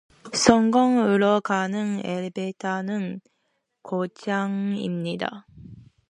성공으로 0.33 1.41
가는 1.41 2.03
엘리베이터는 2.03 3.21
고장입니다. 3.83 5.45